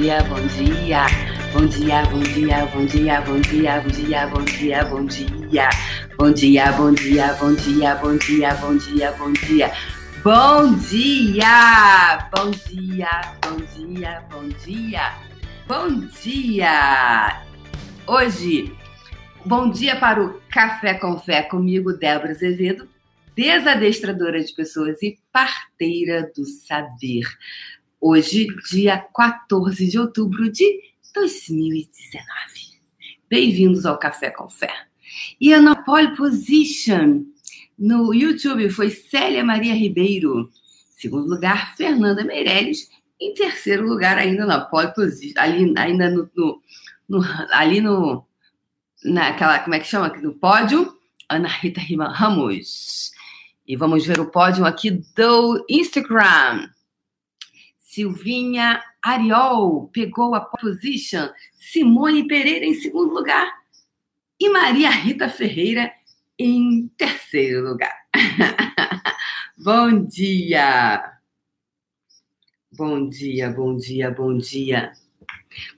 [0.00, 1.06] dia, bom dia.
[1.52, 5.68] Bom dia, bom dia, bom dia, bom dia, bom dia, bom dia, bom dia.
[6.16, 9.72] Bom dia, bom dia, bom dia, bom dia, bom dia, bom dia.
[10.22, 12.28] Bom dia!
[12.30, 15.14] Bom dia, bom dia, bom dia.
[15.66, 17.42] Bom dia!
[18.06, 18.72] Hoje,
[19.44, 22.88] bom dia para o Café com Fé comigo, Débora Azevedo,
[23.34, 27.26] desadestradora de pessoas e parteira do saber.
[28.02, 30.80] Hoje, dia 14 de outubro de
[31.14, 32.24] 2019.
[33.28, 34.72] Bem-vindos ao Café com Fé.
[35.38, 37.26] E a pole position
[37.78, 40.50] no YouTube foi Célia Maria Ribeiro.
[40.96, 42.88] Segundo lugar, Fernanda Meirelles.
[43.20, 46.62] Em terceiro lugar, ainda na pole position, ali, ainda no, no,
[47.06, 48.26] no ali no,
[49.04, 50.08] naquela, como é que chama?
[50.22, 50.90] No pódio,
[51.28, 51.82] Ana Rita
[52.14, 53.12] Ramos.
[53.66, 56.70] E vamos ver o pódio aqui do Instagram.
[57.90, 61.28] Silvinha Ariol pegou a position.
[61.56, 63.52] Simone Pereira em segundo lugar.
[64.38, 65.92] E Maria Rita Ferreira
[66.38, 67.92] em terceiro lugar.
[69.58, 71.18] bom dia!
[72.70, 74.92] Bom dia, bom dia, bom dia.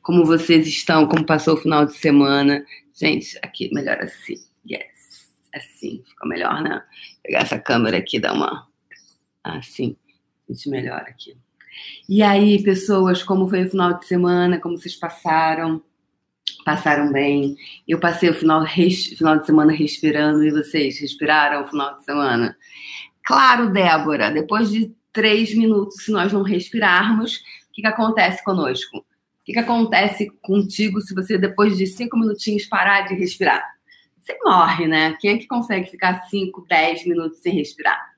[0.02, 1.08] Como vocês estão?
[1.08, 2.62] Como passou o final de semana?
[2.92, 4.34] Gente, aqui, melhor assim.
[4.70, 5.32] Yes.
[5.54, 6.84] Assim, fica melhor, né?
[7.22, 8.68] Pegar essa câmera aqui, dar uma.
[9.42, 9.96] Assim.
[10.46, 11.34] A gente melhora aqui.
[12.08, 14.60] E aí, pessoas, como foi o final de semana?
[14.60, 15.82] Como vocês passaram?
[16.64, 17.56] Passaram bem?
[17.86, 22.04] Eu passei o final, res, final de semana respirando e vocês respiraram o final de
[22.04, 22.56] semana?
[23.24, 28.98] Claro, Débora, depois de três minutos, se nós não respirarmos, o que, que acontece conosco?
[28.98, 29.04] O
[29.44, 33.62] que, que acontece contigo se você, depois de cinco minutinhos, parar de respirar?
[34.20, 35.16] Você morre, né?
[35.20, 38.11] Quem é que consegue ficar cinco, dez minutos sem respirar?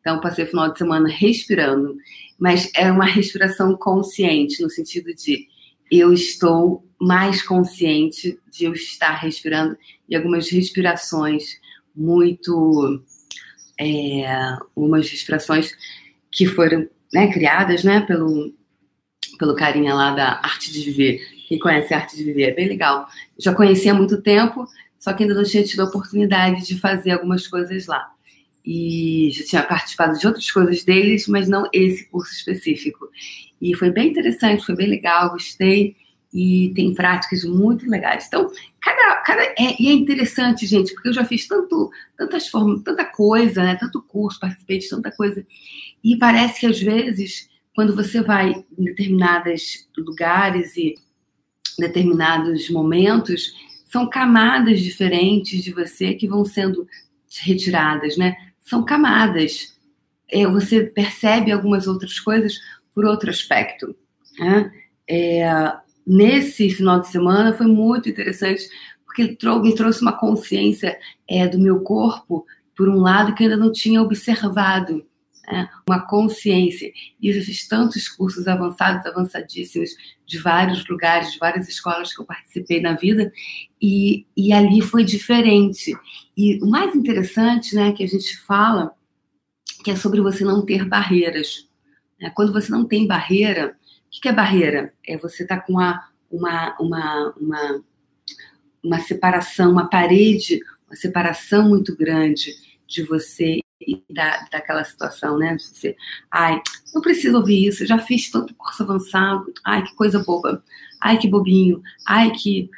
[0.00, 1.96] Então, passei o final de semana respirando,
[2.38, 5.46] mas é uma respiração consciente, no sentido de
[5.90, 9.76] eu estou mais consciente de eu estar respirando
[10.08, 11.60] e algumas respirações
[11.94, 13.02] muito.
[13.80, 14.24] É,
[14.74, 15.70] umas respirações
[16.32, 18.52] que foram né, criadas né, pelo,
[19.38, 21.20] pelo carinha lá da Arte de Viver.
[21.46, 23.06] Quem conhece a Arte de Viver é bem legal.
[23.38, 24.66] Já conheci há muito tempo,
[24.98, 28.10] só que ainda não tinha tido a oportunidade de fazer algumas coisas lá
[28.70, 33.08] e já tinha participado de outras coisas deles, mas não esse curso específico.
[33.62, 35.96] E foi bem interessante, foi bem legal, gostei
[36.34, 38.26] e tem práticas muito legais.
[38.26, 42.82] Então, cada, cada é, e é interessante, gente, porque eu já fiz tanto, tantas formas,
[42.82, 45.46] tanta coisa, né, tanto curso, participei de tanta coisa,
[46.04, 50.94] e parece que às vezes quando você vai em determinados lugares e
[51.78, 53.54] determinados momentos,
[53.86, 56.86] são camadas diferentes de você que vão sendo
[57.40, 58.36] retiradas, né?
[58.68, 59.76] São camadas.
[60.30, 62.54] É, você percebe algumas outras coisas
[62.94, 63.96] por outro aspecto.
[64.38, 64.70] Né?
[65.08, 65.72] É,
[66.06, 68.68] nesse final de semana foi muito interessante,
[69.04, 70.98] porque ele me trouxe uma consciência
[71.28, 72.44] é, do meu corpo,
[72.76, 75.04] por um lado, que eu ainda não tinha observado.
[75.50, 75.68] Né?
[75.88, 76.92] Uma consciência.
[77.20, 79.90] E fiz tantos cursos avançados, avançadíssimos,
[80.26, 83.32] de vários lugares, de várias escolas que eu participei na vida,
[83.80, 85.96] e, e ali foi diferente.
[86.36, 88.92] E o mais interessante, né, que a gente fala,
[89.82, 91.68] que é sobre você não ter barreiras.
[92.20, 92.30] Né?
[92.34, 93.76] Quando você não tem barreira,
[94.06, 94.92] o que é barreira?
[95.06, 97.84] É você estar tá com uma, uma, uma, uma,
[98.82, 102.54] uma separação, uma parede, uma separação muito grande
[102.86, 105.56] de você e da, daquela situação, né?
[105.58, 105.96] Você,
[106.30, 106.60] ai,
[106.94, 110.62] não preciso ouvir isso, já fiz tanto curso avançado, ai, que coisa boba,
[111.00, 112.68] ai, que bobinho, ai, que,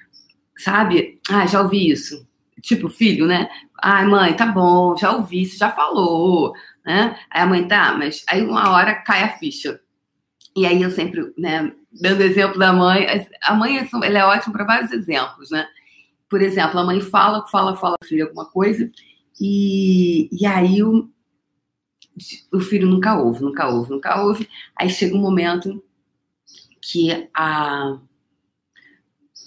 [0.57, 1.19] sabe?
[1.29, 2.27] Ah, já ouvi isso.
[2.63, 3.49] Tipo, filho, né?
[3.83, 6.53] Ai, mãe, tá bom, já ouvi, você já falou,
[6.85, 7.19] né?
[7.31, 9.81] Aí a mãe, tá, mas aí uma hora cai a ficha.
[10.57, 13.07] E aí eu sempre, né, dando exemplo da mãe,
[13.43, 15.67] a mãe ela é ótima para vários exemplos, né?
[16.29, 18.91] Por exemplo, a mãe fala, fala, fala, filho, alguma coisa,
[19.41, 21.09] e, e aí o,
[22.53, 24.49] o filho nunca ouve, nunca ouve, nunca ouve.
[24.77, 25.83] Aí chega um momento
[26.83, 27.99] que a,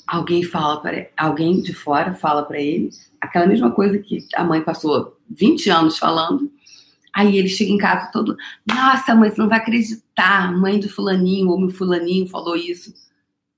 [0.07, 2.89] alguém fala para alguém de fora fala para ele
[3.21, 6.51] aquela mesma coisa que a mãe passou 20 anos falando.
[7.15, 8.35] Aí ele chega em casa todo,
[8.65, 12.91] nossa, mãe, você não vai acreditar, mãe do fulaninho ou meu fulaninho falou isso.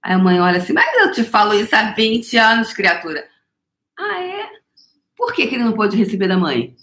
[0.04, 3.26] Aí a mãe olha assim, mas eu te falo isso há 20 anos, criatura.
[3.98, 4.35] Ah, é?
[5.26, 6.76] Por que, que ele não pode receber da mãe?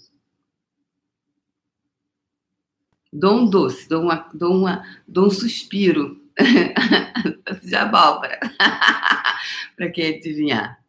[3.11, 6.21] Dou um doce, dou, uma, dou, uma, dou um suspiro.
[7.63, 8.37] de abóbora.
[9.77, 10.83] para quem adivinhar.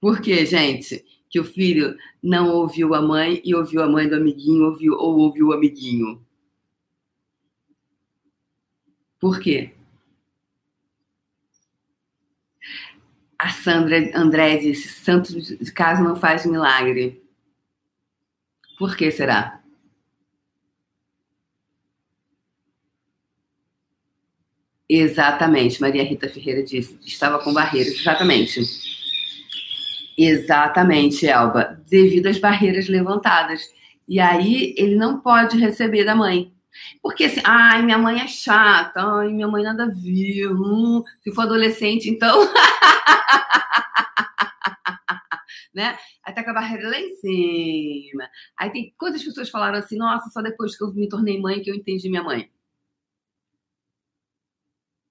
[0.00, 1.04] Por quê, gente?
[1.28, 5.18] Que o filho não ouviu a mãe e ouviu a mãe do amiguinho ouviu, ou
[5.18, 6.24] ouviu o amiguinho.
[9.20, 9.74] Por quê?
[13.40, 17.22] A Sandra André disse: santo de casa não faz milagre.
[18.78, 19.62] Por que será?
[24.86, 26.98] Exatamente, Maria Rita Ferreira disse.
[27.06, 28.60] Estava com barreiras, exatamente.
[30.18, 31.82] Exatamente, Elba.
[31.88, 33.62] Devido às barreiras levantadas.
[34.06, 36.52] E aí ele não pode receber da mãe.
[37.02, 40.52] Porque assim, ai, minha mãe é chata, ai, minha mãe nada viu.
[40.52, 42.38] Hum, se for adolescente, então.
[45.74, 45.98] né?
[46.24, 48.28] Aí tá com a barreira lá em cima.
[48.56, 51.70] Aí tem quantas pessoas falaram assim, nossa, só depois que eu me tornei mãe que
[51.70, 52.50] eu entendi minha mãe.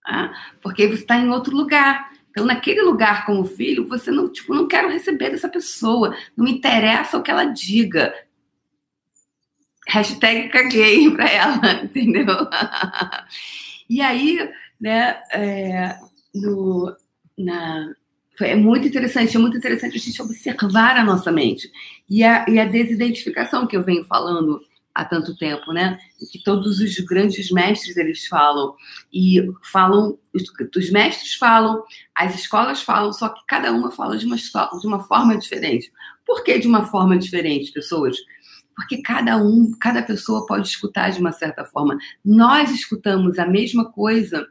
[0.06, 2.12] Ah, porque você está em outro lugar.
[2.32, 6.16] Então, naquele lugar como filho, você não, tipo, não quero receber dessa pessoa.
[6.36, 8.14] Não me interessa o que ela diga.
[9.89, 12.27] Hashtag caguei pra ela, entendeu?
[13.89, 14.50] e aí,
[14.80, 15.97] né, é,
[16.33, 16.95] no,
[17.38, 17.91] na,
[18.41, 21.71] é muito interessante, é muito interessante a gente observar a nossa mente.
[22.09, 24.62] E a, e a desidentificação que eu venho falando
[24.94, 25.97] há tanto tempo, né?
[26.31, 28.75] Que todos os grandes mestres eles falam
[29.13, 29.41] e
[29.71, 31.83] falam, os mestres falam,
[32.15, 35.91] as escolas falam, só que cada uma fala de uma de uma forma diferente.
[36.25, 38.18] Por que de uma forma diferente, pessoas?
[38.80, 41.98] Porque cada um, cada pessoa pode escutar de uma certa forma.
[42.24, 44.48] Nós escutamos a mesma coisa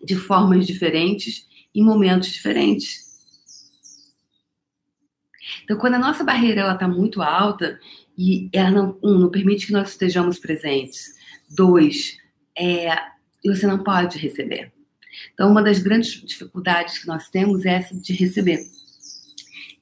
[0.00, 1.44] de formas diferentes
[1.74, 3.02] em momentos diferentes.
[5.64, 7.80] Então, quando a nossa barreira está muito alta
[8.16, 11.16] e ela não, um, não permite que nós estejamos presentes,
[11.50, 12.16] dois,
[12.56, 12.96] é,
[13.44, 14.72] você não pode receber.
[15.34, 18.60] Então, uma das grandes dificuldades que nós temos é essa de receber.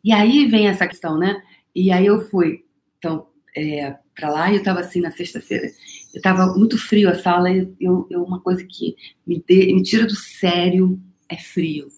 [0.02, 1.42] E aí vem essa questão, né?
[1.74, 2.64] E aí eu fui,
[2.96, 5.66] então, é, para lá e eu estava assim na sexta-feira.
[6.12, 9.82] Eu estava muito frio a sala e eu, eu, uma coisa que me, de, me
[9.82, 11.88] tira do sério é frio.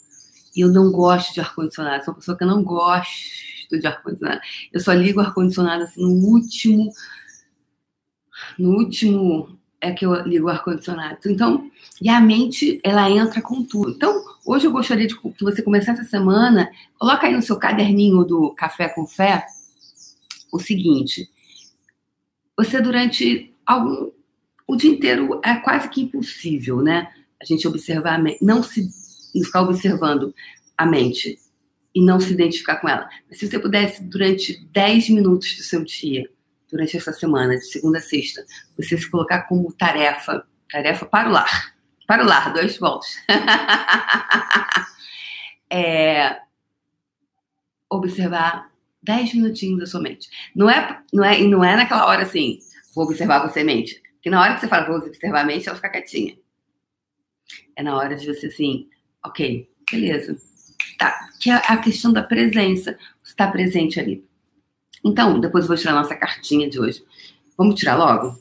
[0.55, 2.05] E eu não gosto de ar-condicionado.
[2.05, 4.41] Sou uma pessoa que eu não gosto de ar-condicionado.
[4.73, 6.93] Eu só ligo o ar-condicionado assim no último.
[8.59, 11.19] No último é que eu ligo o ar-condicionado.
[11.27, 11.71] Então,
[12.01, 13.91] e a mente, ela entra com tudo.
[13.91, 18.25] Então, hoje eu gostaria de que você começasse a semana, coloca aí no seu caderninho
[18.25, 19.45] do Café com Fé
[20.53, 21.29] o seguinte:
[22.57, 24.11] você durante algum
[24.67, 27.13] o dia inteiro é quase que impossível, né?
[27.41, 28.89] A gente observar, não se
[29.33, 30.35] ficar observando
[30.79, 31.39] a mente
[31.95, 33.09] e não se identificar com ela.
[33.29, 36.27] Mas se você pudesse, durante 10 minutos do seu dia,
[36.71, 38.47] durante essa semana, de segunda a sexta,
[38.77, 41.75] você se colocar como tarefa, tarefa para o lar.
[42.07, 43.11] Para o lar, dois voltas.
[45.71, 46.41] é,
[47.91, 48.72] observar
[49.03, 50.29] 10 minutinhos da sua mente.
[50.55, 52.59] Não é, não é, e não é naquela hora assim,
[52.95, 54.01] vou observar você mente.
[54.15, 56.37] Porque na hora que você fala, vou observar a mente, ela fica quietinha.
[57.75, 58.89] É na hora de você assim,
[59.25, 60.37] Ok, beleza.
[60.99, 62.99] Tá, que é a questão da presença.
[63.23, 64.25] Você está presente ali.
[65.05, 67.05] Então, depois eu vou tirar a nossa cartinha de hoje.
[67.57, 68.37] Vamos tirar logo?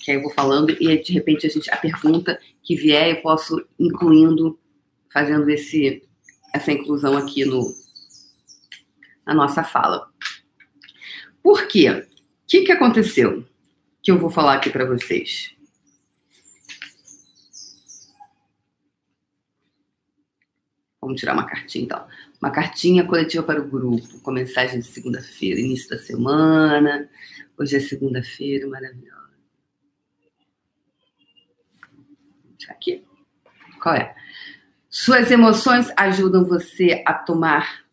[0.00, 3.22] Que aí eu vou falando e de repente a gente a pergunta que vier eu
[3.22, 4.58] posso incluindo,
[5.12, 6.02] fazendo esse
[6.52, 7.74] essa inclusão aqui no
[9.30, 10.10] na nossa fala.
[11.40, 11.88] Por quê?
[11.88, 12.06] O
[12.48, 13.46] que, que aconteceu?
[14.02, 15.54] Que eu vou falar aqui para vocês.
[21.00, 22.08] Vamos tirar uma cartinha, então.
[22.42, 27.08] Uma cartinha coletiva para o grupo, com mensagem de segunda-feira, início da semana.
[27.56, 29.30] Hoje é segunda-feira, maravilhosa.
[32.68, 33.04] Aqui.
[33.80, 34.14] Qual é?
[34.88, 37.84] Suas emoções ajudam você a tomar.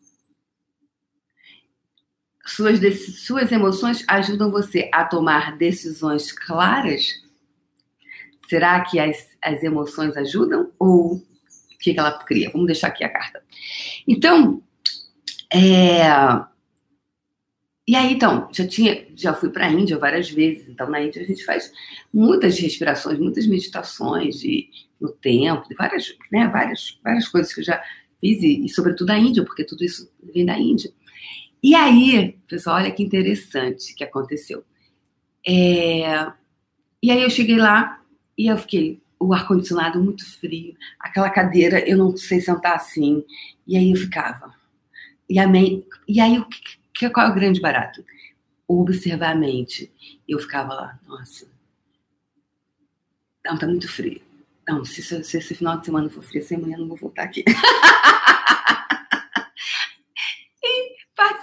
[2.48, 2.80] Suas,
[3.20, 7.22] suas emoções ajudam você a tomar decisões claras?
[8.48, 11.22] Será que as, as emoções ajudam ou
[11.78, 12.50] o que, ela cria.
[12.50, 13.42] Vamos deixar aqui a carta.
[14.06, 14.62] Então,
[15.52, 16.02] é...
[17.86, 20.68] E aí, então, já tinha, já fui para a Índia várias vezes.
[20.68, 21.72] Então, na Índia a gente faz
[22.12, 24.68] muitas respirações, muitas meditações de,
[25.00, 27.82] no tempo, de várias, né, várias, várias coisas que eu já
[28.20, 30.92] fiz e, e, sobretudo a Índia, porque tudo isso vem da Índia.
[31.62, 34.64] E aí, pessoal, olha que interessante que aconteceu.
[35.46, 36.32] É...
[37.02, 38.00] E aí eu cheguei lá
[38.36, 43.24] e eu fiquei, o ar-condicionado muito frio, aquela cadeira, eu não sei sentar assim.
[43.66, 44.54] E aí eu ficava.
[45.28, 45.36] E,
[46.08, 48.04] e aí, o que, qual é o grande barato?
[48.66, 49.92] Observar a mente.
[50.26, 51.46] Eu ficava lá, nossa.
[53.44, 54.20] Não, tá muito frio.
[54.66, 57.24] Não, se, se, se esse final de semana for frio, amanhã eu não vou voltar
[57.24, 57.44] aqui.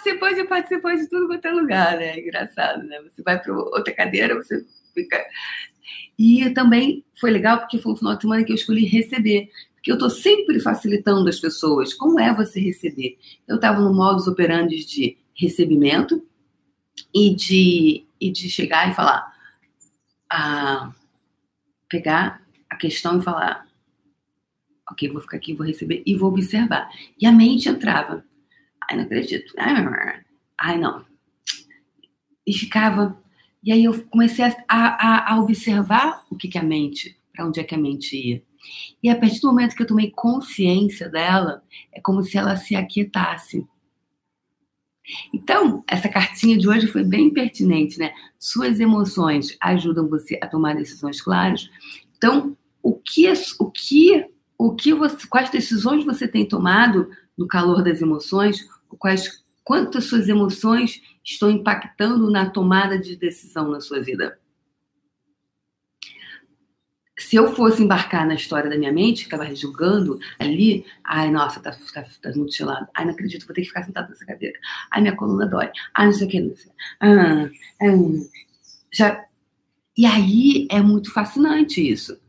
[0.09, 2.19] e participou de participou de tudo quanto é lugar, né?
[2.19, 3.01] Engraçado, né?
[3.01, 5.23] Você vai para outra cadeira, você fica
[6.17, 9.49] e também foi legal porque foi um final de semana que eu escolhi receber.
[9.75, 11.93] Porque eu estou sempre facilitando as pessoas.
[11.93, 13.17] Como é você receber?
[13.47, 16.25] Eu estava no modus operandi de recebimento
[17.13, 19.31] e de, e de chegar e falar,
[20.29, 20.93] a,
[21.89, 23.67] pegar a questão e falar,
[24.89, 26.89] ok, vou ficar aqui, vou receber e vou observar.
[27.19, 28.23] E a mente entrava.
[28.89, 29.53] Ai, não acredito.
[30.57, 31.05] Ai, não.
[32.45, 33.19] E ficava.
[33.63, 37.59] E aí eu comecei a, a, a observar o que, que a mente, para onde
[37.59, 38.43] é que a mente ia.
[39.01, 42.75] E a partir do momento que eu tomei consciência dela, é como se ela se
[42.75, 43.65] aquietasse.
[45.33, 48.11] Então, essa cartinha de hoje foi bem pertinente, né?
[48.39, 51.69] Suas emoções ajudam você a tomar decisões claras.
[52.17, 54.25] Então, o que, o que,
[54.57, 58.67] o que você, quais decisões você tem tomado no calor das emoções?
[58.89, 64.39] Quais, quantas suas emoções estão impactando na tomada de decisão na sua vida?
[67.17, 71.71] se eu fosse embarcar na história da minha mente, ficava julgando ali, ai, nossa, tá,
[71.71, 72.87] tá, tá.
[72.93, 74.59] Ai, não acredito, vou ter que ficar sentado nessa cadeira.
[74.91, 75.71] Ai, minha coluna dói.
[75.93, 76.71] Ai, não sei o que, não sei.
[76.99, 77.49] Ah,
[77.81, 77.85] ah,
[78.91, 79.25] já...
[79.97, 82.19] E aí é muito fascinante isso.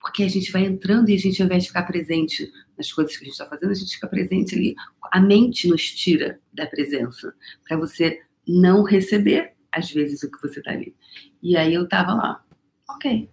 [0.00, 2.50] Porque a gente vai entrando e a gente, ao invés de ficar presente
[2.80, 4.74] nas coisas que a gente está fazendo, a gente fica presente ali.
[5.12, 7.34] A mente nos tira da presença.
[7.66, 10.94] Para você não receber, às vezes, o que você está ali.
[11.42, 12.44] E aí eu tava lá.
[12.88, 13.28] Ok,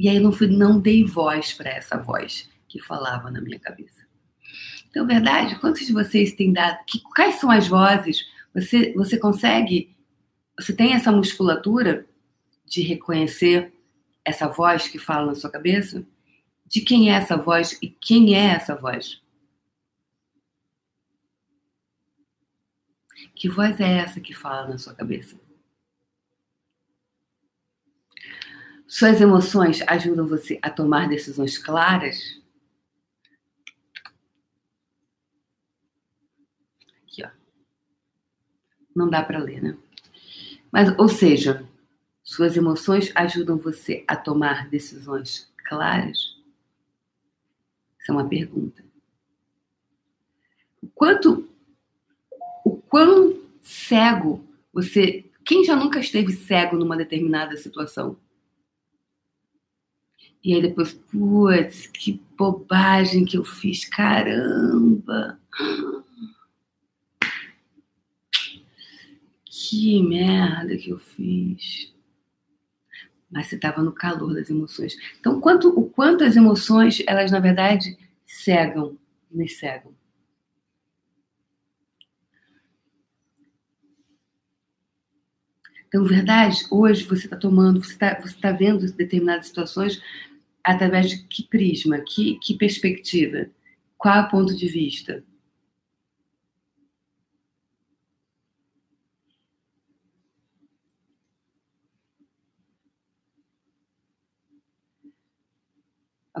[0.00, 4.02] e aí não, fui, não dei voz para essa voz que falava na minha cabeça.
[4.88, 6.82] Então, verdade, quantos de vocês têm dado?
[6.86, 8.24] Que, quais são as vozes?
[8.54, 9.94] Você, você consegue?
[10.58, 12.06] Você tem essa musculatura
[12.64, 13.74] de reconhecer
[14.24, 16.02] essa voz que fala na sua cabeça?
[16.70, 19.20] De quem é essa voz e quem é essa voz?
[23.34, 25.36] Que voz é essa que fala na sua cabeça?
[28.86, 32.40] Suas emoções ajudam você a tomar decisões claras?
[37.02, 37.30] Aqui, ó.
[38.94, 39.76] Não dá para ler, né?
[40.70, 41.68] Mas, ou seja,
[42.22, 46.39] suas emoções ajudam você a tomar decisões claras?
[48.00, 48.84] Essa é uma pergunta.
[50.82, 51.48] O quanto,
[52.64, 58.16] o quão cego você, quem já nunca esteve cego numa determinada situação?
[60.42, 65.38] E aí depois, putz, que bobagem que eu fiz, caramba!
[69.44, 71.92] Que merda que eu fiz.
[73.30, 74.96] Mas você estava no calor das emoções.
[75.20, 77.96] Então, quanto, o quanto as emoções, elas na verdade
[78.26, 78.96] cegam,
[79.30, 79.94] nos cegam.
[85.88, 90.00] Então, verdade, hoje você está tomando, você está você tá vendo determinadas situações
[90.62, 93.46] através de que prisma, que, que perspectiva,
[93.98, 95.24] qual é o ponto de vista.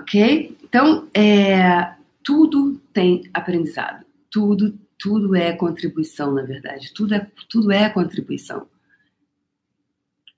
[0.00, 0.56] Ok?
[0.64, 4.06] Então, é, tudo tem aprendizado.
[4.30, 6.92] Tudo, tudo é contribuição, na verdade.
[6.94, 8.66] Tudo é, tudo é contribuição.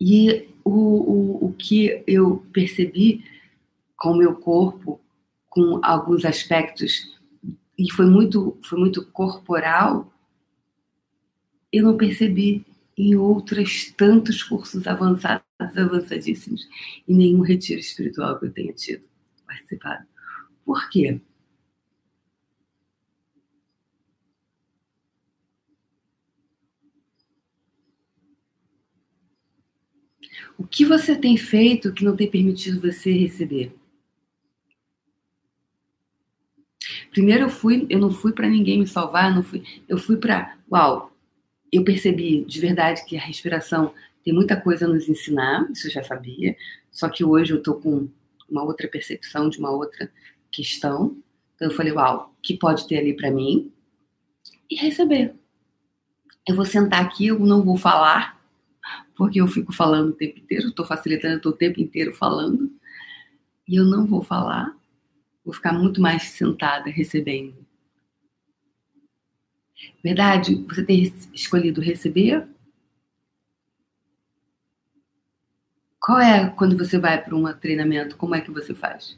[0.00, 3.24] E o, o, o que eu percebi
[3.96, 5.00] com o meu corpo,
[5.48, 7.16] com alguns aspectos,
[7.78, 10.12] e foi muito, foi muito corporal,
[11.72, 12.66] eu não percebi
[12.98, 16.68] em outros tantos cursos avançados, avançadíssimos,
[17.06, 19.11] e nenhum retiro espiritual que eu tenha tido,
[19.52, 20.06] participado.
[20.64, 21.20] Por quê?
[30.56, 33.74] O que você tem feito que não tem permitido você receber?
[37.10, 40.56] Primeiro eu fui, eu não fui para ninguém me salvar, não fui, eu fui para,
[40.70, 41.12] uau,
[41.70, 43.94] eu percebi de verdade que a respiração
[44.24, 46.56] tem muita coisa a nos ensinar, isso eu já sabia,
[46.90, 48.08] só que hoje eu estou com
[48.52, 50.10] uma outra percepção de uma outra
[50.50, 51.16] questão.
[51.54, 53.72] Então eu falei, uau, o que pode ter ali para mim?
[54.70, 55.34] E receber.
[56.48, 58.40] Eu vou sentar aqui, eu não vou falar,
[59.14, 62.70] porque eu fico falando o tempo inteiro, estou facilitando, estou o tempo inteiro falando,
[63.68, 64.76] e eu não vou falar,
[65.44, 67.66] Vou ficar muito mais sentada recebendo.
[70.02, 70.54] Verdade?
[70.68, 72.46] Você tem escolhido receber?
[76.02, 78.16] Qual é quando você vai para um treinamento?
[78.16, 79.16] Como é que você faz?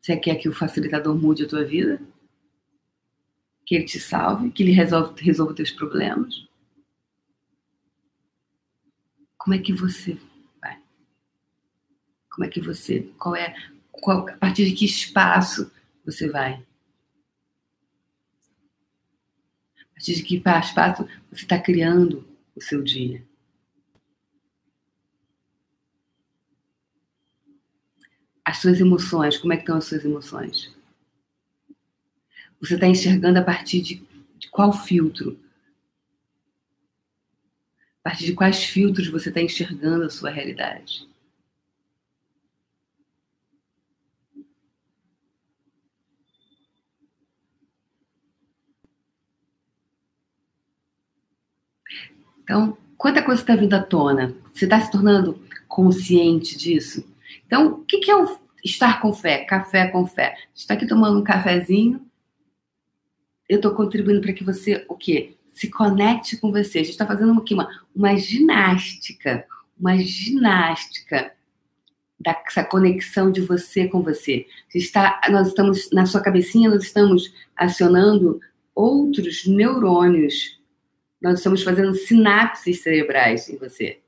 [0.00, 2.02] Você quer que o facilitador mude a tua vida?
[3.64, 4.50] Que ele te salve?
[4.50, 6.48] Que ele resolva, resolva teus problemas?
[9.36, 10.18] Como é que você
[12.38, 13.52] Como é que você, qual é,
[13.90, 15.72] qual, a partir de que espaço
[16.04, 16.64] você vai?
[19.74, 23.27] A partir de que espaço você está criando o seu dia?
[28.48, 30.74] As suas emoções, como é que estão as suas emoções?
[32.58, 34.02] Você está enxergando a partir de,
[34.38, 35.38] de qual filtro?
[38.00, 41.06] A partir de quais filtros você está enxergando a sua realidade?
[52.42, 54.34] Então, quanta coisa está vindo à tona?
[54.54, 55.38] Você está se tornando
[55.68, 57.17] consciente disso?
[57.48, 59.38] Então, o que é o estar com fé?
[59.44, 60.36] Café com fé.
[60.54, 62.06] Você está aqui tomando um cafezinho.
[63.48, 65.34] Eu estou contribuindo para que você, o quê?
[65.54, 66.80] Se conecte com você.
[66.80, 69.46] A gente está fazendo aqui uma, uma ginástica.
[69.80, 71.32] Uma ginástica
[72.20, 74.46] dessa conexão de você com você.
[74.74, 78.40] Está, nós estamos, na sua cabecinha, nós estamos acionando
[78.74, 80.60] outros neurônios.
[81.22, 84.02] Nós estamos fazendo sinapses cerebrais em você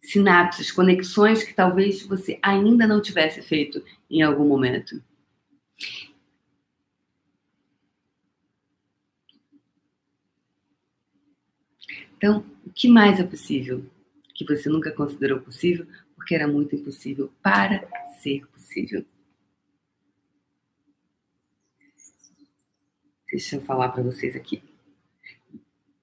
[0.00, 5.02] sinapses, conexões que talvez você ainda não tivesse feito em algum momento.
[12.16, 13.84] Então, o que mais é possível
[14.34, 15.86] que você nunca considerou possível
[16.16, 17.86] porque era muito impossível para
[18.20, 19.04] ser possível?
[23.30, 24.62] Deixa eu falar para vocês aqui.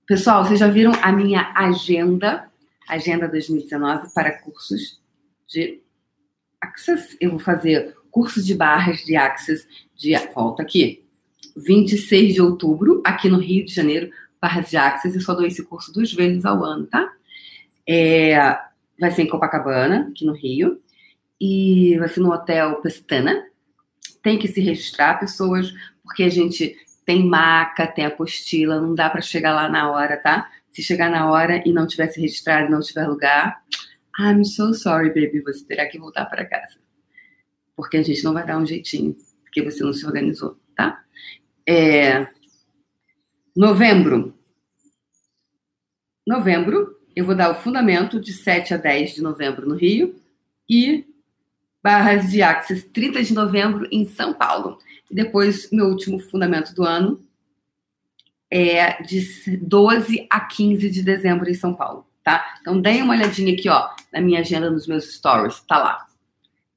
[0.06, 2.50] Pessoal, vocês já viram a minha agenda
[2.88, 5.01] Agenda 2019 para cursos
[5.48, 5.82] de
[6.62, 7.18] Access.
[7.20, 11.04] Eu vou fazer cursos de barras de Access de volta aqui.
[11.56, 14.10] 26 de outubro, aqui no Rio de Janeiro,
[14.42, 15.15] barras de Access.
[15.15, 17.12] Eu só dou esse curso duas vezes ao ano, tá?
[17.88, 18.38] É,
[19.00, 20.81] vai ser em Copacabana, aqui no Rio.
[21.40, 23.46] E vai ser no Hotel Pestana.
[24.22, 29.22] Tem que se registrar pessoas, porque a gente tem maca, tem apostila, não dá para
[29.22, 30.50] chegar lá na hora, tá?
[30.75, 33.64] Se chegar na hora e não tivesse registrado, não tiver lugar,
[34.20, 36.75] I'm so sorry, baby, você terá que voltar para casa.
[37.77, 41.01] Porque a gente não vai dar um jeitinho, porque você não se organizou, tá?
[41.66, 42.27] É...
[43.55, 44.38] Novembro.
[46.27, 50.22] Novembro, eu vou dar o fundamento de 7 a 10 de novembro no Rio
[50.70, 51.05] e
[51.81, 54.77] barras de Axis 30 de novembro em São Paulo.
[55.09, 57.25] E depois, meu último fundamento do ano,
[58.55, 62.55] é, de 12 a 15 de dezembro em São Paulo, tá?
[62.61, 66.05] Então, deem uma olhadinha aqui, ó, na minha agenda, nos meus stories, tá lá.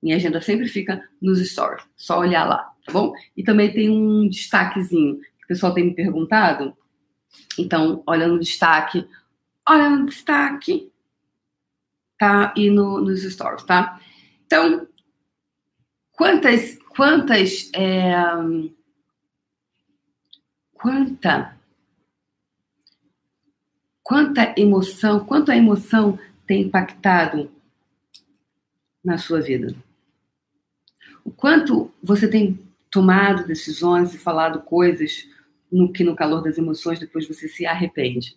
[0.03, 3.13] Minha agenda sempre fica nos stories, só olhar lá, tá bom?
[3.37, 6.77] E também tem um destaquezinho que o pessoal tem me perguntado.
[7.57, 9.07] Então, olha no destaque,
[9.69, 10.91] olha no destaque,
[12.19, 12.53] tá?
[12.57, 14.01] E no, nos stories, tá?
[14.47, 14.85] Então,
[16.11, 18.17] quantas, quantas, é,
[20.75, 21.57] quanta
[24.09, 27.53] Quanta emoção, quanto a emoção tem impactado
[29.05, 29.77] na sua vida?
[31.23, 32.59] O quanto você tem
[32.91, 35.29] tomado decisões e falado coisas
[35.71, 38.35] no que no calor das emoções depois você se arrepende?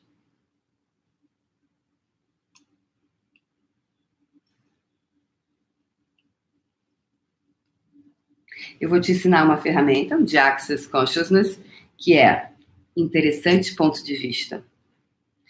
[8.78, 11.58] Eu vou te ensinar uma ferramenta de Access Consciousness
[11.98, 12.52] que é
[12.94, 14.70] interessante ponto de vista.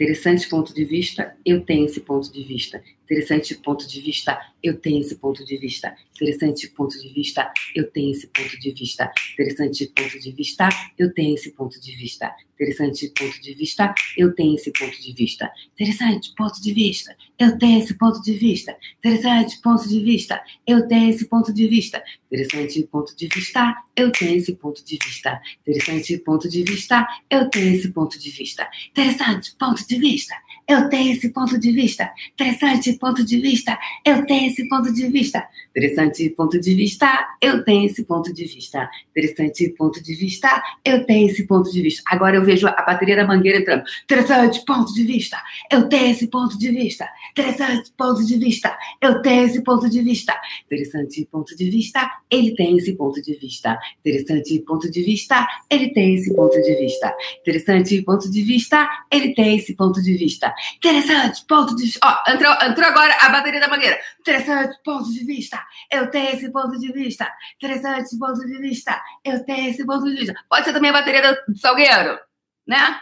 [0.00, 2.82] Interessante ponto de vista, eu tenho esse ponto de vista.
[3.04, 5.94] Interessante ponto de vista, eu tenho esse ponto de vista.
[6.14, 9.10] Interessante ponto de vista, eu tenho esse ponto de vista.
[9.34, 12.32] Interessante ponto de vista, eu tenho esse ponto de vista.
[12.54, 15.50] Interessante ponto de vista, eu tenho esse ponto de vista.
[15.74, 18.76] Interessante ponto de vista, eu tenho esse ponto de vista.
[18.98, 22.02] Interessante ponto de vista, eu tenho esse ponto de vista.
[22.30, 25.40] Interessante ponto de vista, eu tenho esse ponto de vista.
[25.62, 28.68] Interessante ponto de vista, eu tenho esse ponto de vista.
[28.90, 32.08] Interessante ponto vista, eu tenho esse ponto de vista.
[32.32, 35.44] Interessante ponto de vista, eu tenho esse ponto de vista.
[35.70, 38.88] Interessante ponto de vista, eu tenho esse ponto de vista.
[39.10, 42.02] Interessante ponto de vista, eu tenho esse ponto de vista.
[42.06, 43.82] Agora eu vejo a bateria da mangueira entrando.
[44.04, 47.08] Interessante ponto de vista, eu tenho esse ponto de vista.
[47.32, 50.40] Interessante ponto de vista, eu tenho esse ponto de vista.
[50.66, 53.76] Interessante ponto de vista, ele tem esse ponto de vista.
[53.98, 57.16] Interessante ponto de vista, ele tem esse ponto de vista.
[57.40, 60.54] Interessante ponto de vista, ele tem esse ponto de vista.
[60.76, 62.00] Interessante, ponto de vista.
[62.04, 64.00] Ó, entrou, entrou agora a bateria da mangueira.
[64.20, 65.64] Interessante, ponto de vista.
[65.90, 67.32] Eu tenho esse ponto de vista.
[67.56, 69.02] Interessante, ponto de vista.
[69.24, 70.34] Eu tenho esse ponto de vista.
[70.48, 72.18] Pode ser também a bateria do Salgueiro,
[72.66, 73.00] né?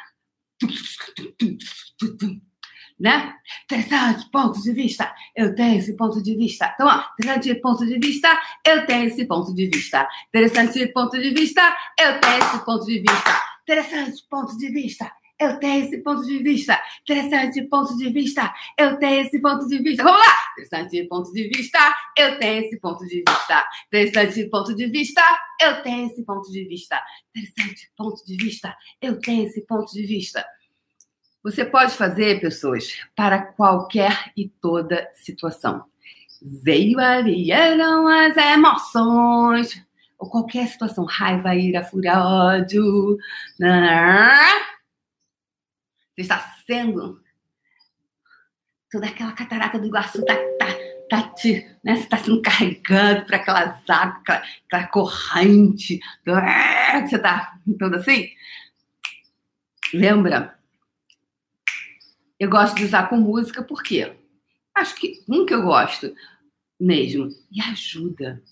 [2.99, 3.35] né?
[3.65, 6.71] Interessante ponto de vista, eu tenho esse ponto de vista.
[6.75, 8.29] Então, ó, interessante ponto de vista,
[8.67, 10.09] eu tenho esse ponto de vista.
[10.29, 13.43] Interessante ponto de vista, eu tenho esse ponto de vista.
[13.63, 16.81] Interessante ponto de vista, eu tenho esse ponto de vista.
[17.03, 18.53] Interessante ponto de vista.
[18.77, 20.03] Eu tenho esse ponto de vista.
[20.03, 20.35] Vamos lá!
[20.53, 21.79] Interessante ponto de vista.
[22.17, 23.69] Eu tenho esse ponto de vista.
[23.87, 25.23] Interessante ponto de vista.
[25.61, 27.01] Eu tenho esse ponto de vista.
[27.31, 28.77] Interessante ponto de vista.
[29.01, 30.45] Eu tenho esse ponto de vista.
[31.43, 35.85] Você pode fazer, pessoas, para qualquer e toda situação.
[36.43, 39.87] Veio, vieram as emoções.
[40.19, 43.17] Ou qualquer situação, raiva, ira, fúria, ódio.
[46.19, 47.23] Você está sendo
[48.91, 50.67] toda aquela catarata do Iguaçu tá, tá,
[51.09, 51.95] tá te, né?
[51.95, 56.35] Você está sendo carregado para aquelas águas, aquela, aquela corrente, do,
[57.07, 58.31] você está todo assim.
[59.95, 60.59] Lembra?
[62.37, 64.13] Eu gosto de usar com música porque
[64.75, 66.13] acho que um que eu gosto
[66.81, 68.43] mesmo e ajuda,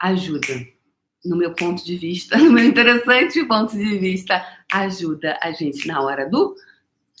[0.00, 0.66] ajuda
[1.24, 6.00] no meu ponto de vista, no meu interessante ponto de vista, ajuda a gente na
[6.00, 6.54] hora do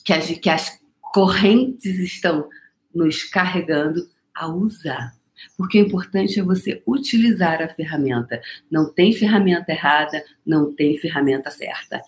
[0.04, 2.48] que as, que as correntes estão
[2.94, 5.14] nos carregando a usar.
[5.56, 8.40] Porque o importante é você utilizar a ferramenta.
[8.70, 12.02] Não tem ferramenta errada, não tem ferramenta certa.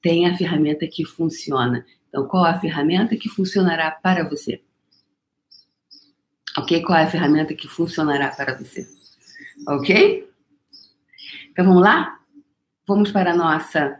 [0.00, 1.84] Tem a ferramenta que funciona.
[2.08, 4.60] Então, qual a ferramenta que funcionará para você?
[6.56, 6.82] Ok?
[6.82, 8.86] Qual é a ferramenta que funcionará para você?
[9.66, 10.27] Ok?
[11.58, 12.20] Então vamos lá?
[12.86, 13.98] Vamos para a nossa,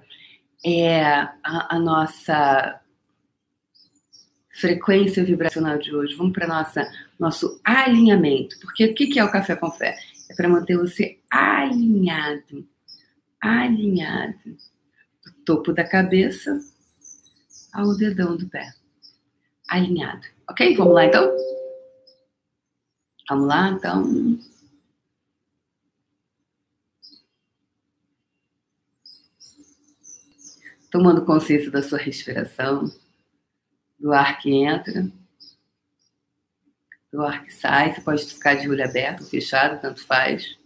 [0.65, 2.81] é, a, a nossa
[4.61, 6.15] frequência vibracional de hoje.
[6.15, 8.57] Vamos para nossa nosso alinhamento.
[8.61, 9.99] Porque o que é o café com fé?
[10.31, 12.65] É para manter você alinhado,
[13.41, 14.39] alinhado,
[15.25, 16.61] do topo da cabeça
[17.75, 18.73] ao dedão do pé,
[19.69, 20.29] alinhado.
[20.49, 20.77] Ok?
[20.77, 21.37] Vamos lá então.
[23.29, 24.39] Vamos lá então.
[30.91, 32.91] Tomando consciência da sua respiração,
[33.99, 35.11] do ar que entra,
[37.13, 37.95] do ar que sai.
[37.95, 40.58] Você pode ficar de olho aberto, fechado, tanto faz.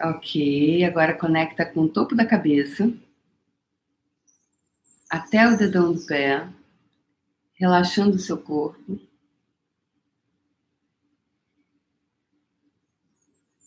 [0.00, 2.92] Ok, agora conecta com o topo da cabeça
[5.08, 6.46] até o dedão do pé,
[7.54, 9.00] relaxando o seu corpo.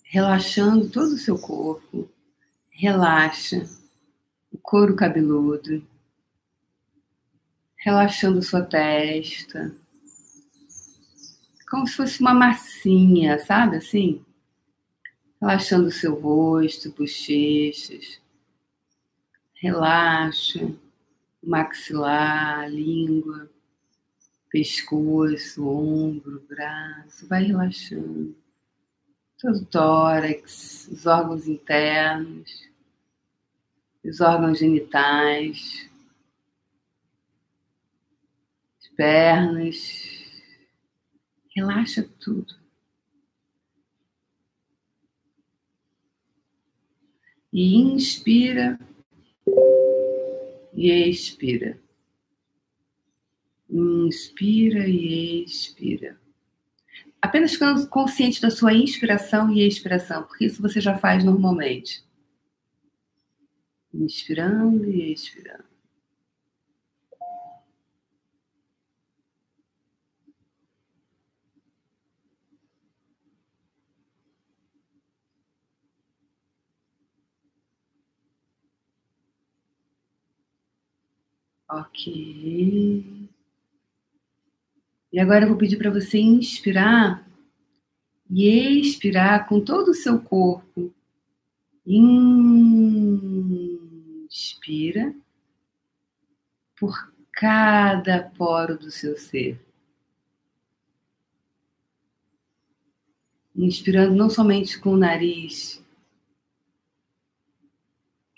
[0.04, 2.10] Relaxando todo o seu corpo.
[2.70, 3.68] Relaxa
[4.52, 5.86] o couro cabeludo.
[7.78, 9.76] Relaxando sua testa.
[11.70, 14.26] Como se fosse uma massinha, sabe assim?
[15.42, 18.20] Relaxando o seu rosto, bochechas.
[19.56, 20.66] Relaxa
[21.42, 23.50] o maxilar, língua,
[24.50, 27.28] pescoço, ombro, braço.
[27.28, 28.36] Vai relaxando.
[29.42, 32.68] Todo o tórax, os órgãos internos,
[34.04, 35.90] os órgãos genitais,
[38.82, 40.20] as pernas.
[41.56, 42.60] Relaxa tudo.
[47.60, 48.80] E inspira
[50.74, 51.78] e expira.
[53.70, 56.18] Inspira e expira.
[57.22, 62.02] Apenas ficando consciente da sua inspiração e expiração, porque isso você já faz normalmente.
[63.94, 65.66] Inspirando e expirando.
[81.70, 83.30] Ok.
[85.14, 87.30] E agora eu vou pedir para você inspirar
[88.30, 90.92] e expirar com todo o seu corpo.
[94.26, 95.14] Inspira
[96.76, 99.64] por cada poro do seu ser.
[103.56, 105.84] Inspirando não somente com o nariz,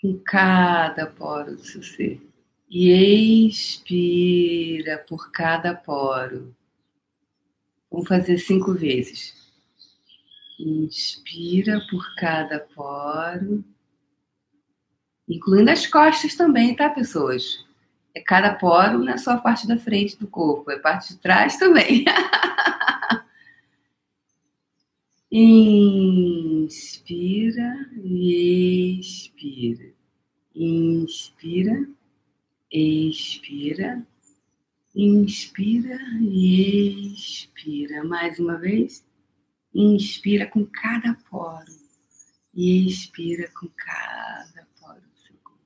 [0.00, 2.31] com cada poro do seu ser
[2.72, 6.56] e expira por cada poro.
[7.90, 9.34] Vamos fazer cinco vezes.
[10.58, 13.62] Inspira por cada poro
[15.28, 17.64] Incluindo as costas também, tá, pessoas?
[18.14, 21.14] É cada poro, não é só a parte da frente do corpo, é a parte
[21.14, 22.04] de trás também.
[26.60, 26.70] Inspira
[28.04, 29.90] e expira.
[30.54, 31.88] Inspira,
[32.72, 34.06] expira.
[34.94, 38.02] Inspira e expira.
[38.04, 39.04] Mais uma vez.
[39.74, 41.72] Inspira com cada poro
[42.54, 45.60] e expira com cada poro do seu corpo.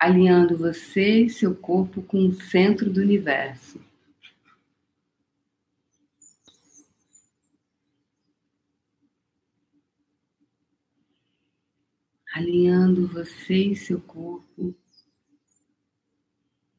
[0.00, 3.78] Alinhando você e seu corpo com o centro do universo.
[12.32, 14.74] alinhando você e seu corpo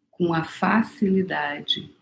[0.10, 1.94] com a facilidade,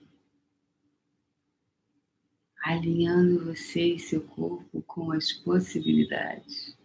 [2.62, 6.78] alinhando você e seu corpo com as possibilidades,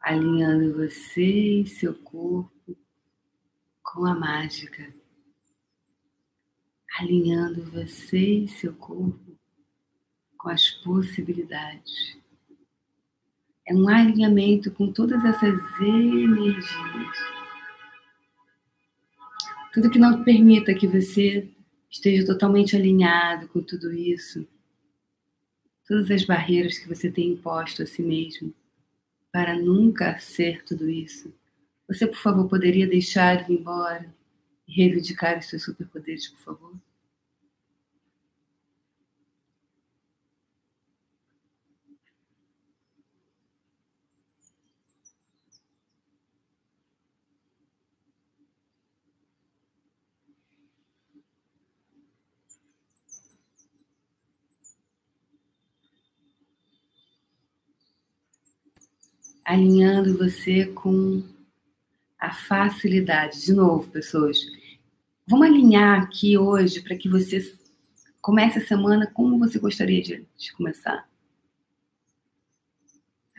[0.00, 2.76] alinhando você e seu corpo
[3.82, 4.94] com a mágica,
[6.98, 9.36] alinhando você e seu corpo
[10.36, 12.16] com as possibilidades.
[13.66, 16.66] É um alinhamento com todas essas energias.
[19.74, 21.50] Tudo que não permita que você
[21.90, 24.46] esteja totalmente alinhado com tudo isso,
[25.86, 28.54] todas as barreiras que você tem imposto a si mesmo
[29.38, 31.32] para nunca ser tudo isso.
[31.86, 34.12] Você, por favor, poderia deixar ir embora
[34.66, 36.72] e reivindicar os seus superpoderes, por favor?
[59.48, 61.24] Alinhando você com
[62.18, 63.46] a facilidade.
[63.46, 64.36] De novo, pessoas,
[65.26, 67.58] vamos alinhar aqui hoje para que você
[68.20, 71.08] comece a semana como você gostaria de, de começar.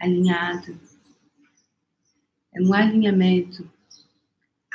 [0.02, 0.80] Alinhado.
[2.56, 3.70] É um alinhamento.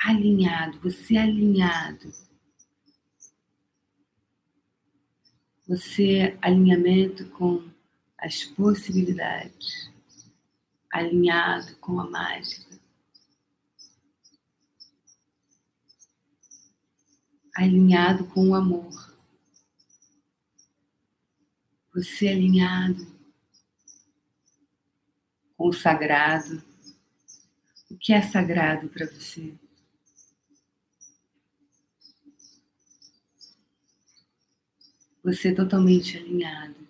[0.06, 2.12] Alinhado, você alinhado.
[5.66, 7.64] Você alinhamento com
[8.18, 9.92] as possibilidades
[10.94, 12.78] alinhado com a mágica,
[17.56, 19.12] alinhado com o amor.
[21.92, 23.04] Você alinhado
[25.56, 26.62] com o sagrado.
[27.90, 29.52] O que é sagrado para você?
[35.24, 36.83] Você totalmente alinhado.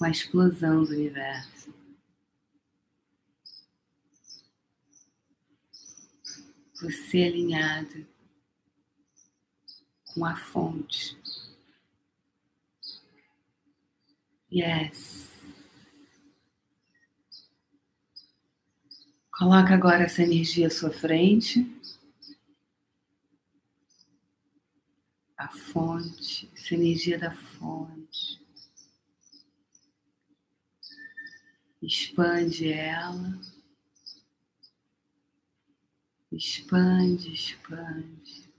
[0.00, 1.74] Com a explosão do universo.
[6.80, 8.06] Você alinhado
[10.06, 11.14] com a fonte.
[14.50, 15.28] Yes.
[19.30, 21.70] Coloca agora essa energia à sua frente.
[25.36, 28.00] A fonte, essa energia da fonte.
[31.82, 33.38] Expande ela,
[36.30, 38.50] expande, expande.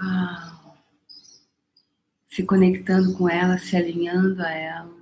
[0.00, 0.78] Uau!
[2.28, 4.97] Se conectando com ela, se alinhando a ela.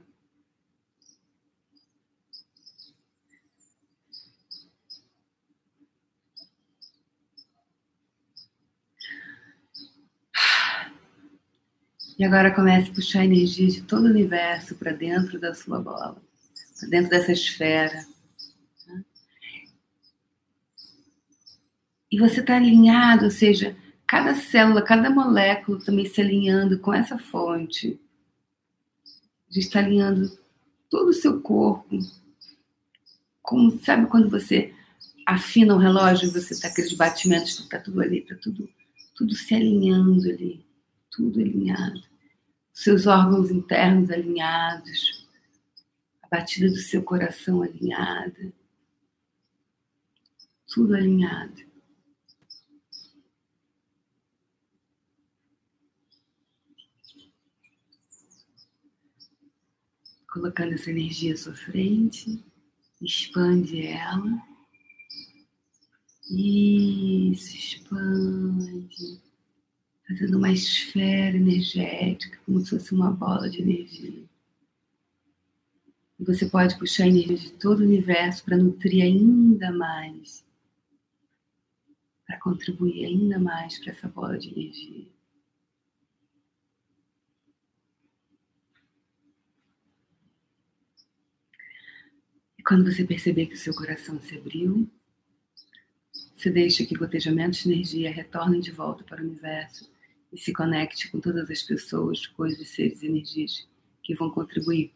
[12.19, 15.79] E agora comece a puxar a energia de todo o universo para dentro da sua
[15.81, 16.17] bola,
[16.81, 18.07] para dentro dessa esfera.
[18.87, 19.05] Né?
[22.11, 23.77] E você está alinhado, ou seja,
[24.07, 28.01] cada célula, cada molécula também se alinhando com essa fonte.
[29.51, 30.39] A gente está alinhando
[30.89, 31.99] todo o seu corpo.
[33.43, 34.73] Como sabe quando você
[35.27, 38.67] afina o relógio, você está aqueles batimentos, está tudo ali, está tudo,
[39.15, 40.66] tudo se alinhando ali
[41.17, 42.03] tudo alinhado,
[42.75, 45.27] seus órgãos internos alinhados,
[46.23, 48.53] a batida do seu coração alinhada,
[50.67, 51.65] tudo alinhado.
[60.31, 62.45] Colocando essa energia à sua frente,
[63.01, 64.39] expande ela.
[66.31, 69.26] Isso, expande
[70.07, 74.25] fazendo uma esfera energética, como se fosse uma bola de energia.
[76.19, 80.45] E você pode puxar a energia de todo o universo para nutrir ainda mais,
[82.27, 85.07] para contribuir ainda mais para essa bola de energia.
[92.59, 94.89] E quando você perceber que o seu coração se abriu,
[96.35, 99.91] você deixa que gotejamentos de energia retornem de volta para o universo
[100.37, 103.67] e se conecte com todas as pessoas, coisas, seres e energias
[104.03, 104.93] que vão contribuir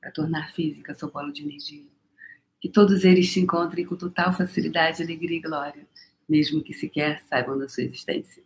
[0.00, 1.86] para tornar física sua bola de energia.
[2.60, 5.86] Que todos eles te encontrem com total facilidade, alegria e glória,
[6.28, 8.42] mesmo que sequer saibam da sua existência.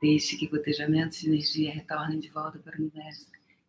[0.00, 3.26] Deixe que gotejamentos de energia retornem de volta para o universo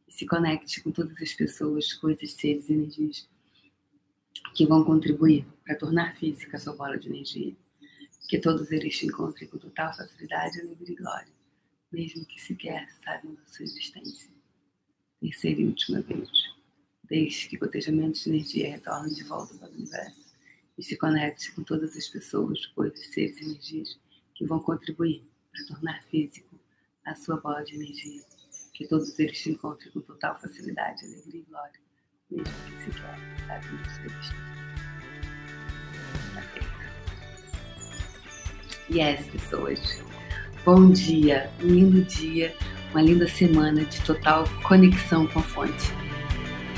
[0.07, 3.29] e se conecte com todas as pessoas, coisas, seres e energias
[4.53, 7.53] que vão contribuir para tornar física sua bola de energia.
[8.27, 11.33] Que todos eles te encontrem com total facilidade, alegria e glória,
[11.91, 14.35] mesmo que sequer saibam da sua existência
[15.25, 16.29] terceira e última vez.
[17.03, 20.25] Deixe que gotejamentos de energia retornem de volta para o universo
[20.77, 23.99] e se conecte com todas as pessoas, coisas, seres e energias
[24.33, 26.59] que vão contribuir para tornar físico
[27.05, 28.23] a sua bola de energia.
[28.73, 31.79] Que todos eles se encontrem com total facilidade, alegria e glória,
[32.29, 34.35] mesmo que sequer saibam da sua existência.
[36.33, 36.74] Tá
[38.87, 38.97] feito.
[38.97, 40.03] Yes, pessoas.
[40.65, 42.53] Bom dia, um lindo dia
[42.95, 45.91] uma linda semana de total conexão com a fonte.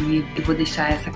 [0.01, 1.11] E eu vou deixar essa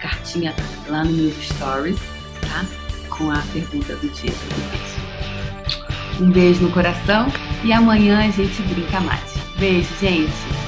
[0.00, 0.54] cartinha
[0.88, 1.98] lá nos meus stories,
[2.40, 2.64] tá?
[3.08, 6.20] Com a pergunta do dia para vocês.
[6.20, 7.26] Um beijo no coração
[7.64, 9.34] e amanhã a gente brinca mais.
[9.58, 10.65] Beijo, gente!